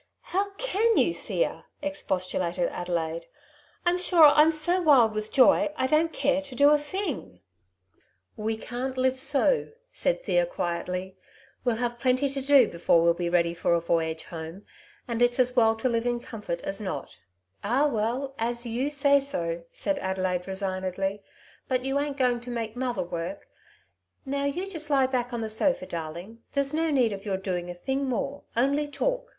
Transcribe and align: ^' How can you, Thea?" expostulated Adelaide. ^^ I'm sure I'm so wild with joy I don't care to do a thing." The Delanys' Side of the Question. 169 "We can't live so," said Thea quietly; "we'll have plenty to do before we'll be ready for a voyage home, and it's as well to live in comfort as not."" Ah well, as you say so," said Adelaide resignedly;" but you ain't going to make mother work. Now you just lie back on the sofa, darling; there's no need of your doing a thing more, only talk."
^' 0.00 0.02
How 0.22 0.52
can 0.54 0.96
you, 0.96 1.12
Thea?" 1.12 1.66
expostulated 1.82 2.70
Adelaide. 2.72 3.24
^^ 3.24 3.26
I'm 3.84 3.98
sure 3.98 4.24
I'm 4.34 4.50
so 4.50 4.80
wild 4.80 5.12
with 5.12 5.30
joy 5.30 5.68
I 5.76 5.86
don't 5.86 6.10
care 6.10 6.40
to 6.40 6.54
do 6.54 6.70
a 6.70 6.78
thing." 6.78 7.40
The 7.44 7.44
Delanys' 7.44 7.70
Side 7.70 8.00
of 8.00 8.06
the 8.06 8.56
Question. 8.56 8.76
169 8.94 8.96
"We 8.96 8.96
can't 8.96 8.98
live 8.98 9.20
so," 9.20 9.68
said 9.92 10.22
Thea 10.24 10.46
quietly; 10.46 11.16
"we'll 11.66 11.76
have 11.76 11.98
plenty 11.98 12.30
to 12.30 12.40
do 12.40 12.66
before 12.68 13.02
we'll 13.02 13.12
be 13.12 13.28
ready 13.28 13.52
for 13.52 13.74
a 13.74 13.80
voyage 13.82 14.24
home, 14.24 14.64
and 15.06 15.20
it's 15.20 15.38
as 15.38 15.54
well 15.54 15.76
to 15.76 15.86
live 15.90 16.06
in 16.06 16.18
comfort 16.20 16.62
as 16.62 16.80
not."" 16.80 17.18
Ah 17.62 17.86
well, 17.86 18.34
as 18.38 18.64
you 18.64 18.88
say 18.88 19.20
so," 19.20 19.64
said 19.70 19.98
Adelaide 19.98 20.46
resignedly;" 20.46 21.22
but 21.68 21.84
you 21.84 21.98
ain't 21.98 22.16
going 22.16 22.40
to 22.40 22.50
make 22.50 22.74
mother 22.74 23.02
work. 23.04 23.50
Now 24.24 24.46
you 24.46 24.66
just 24.66 24.88
lie 24.88 25.06
back 25.08 25.34
on 25.34 25.42
the 25.42 25.50
sofa, 25.50 25.84
darling; 25.84 26.42
there's 26.54 26.72
no 26.72 26.88
need 26.90 27.12
of 27.12 27.26
your 27.26 27.36
doing 27.36 27.68
a 27.68 27.74
thing 27.74 28.06
more, 28.08 28.44
only 28.56 28.88
talk." 28.88 29.32